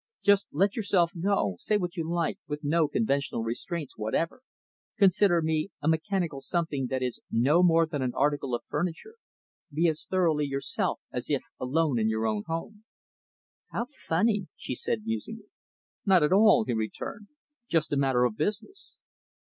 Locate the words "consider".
4.97-5.43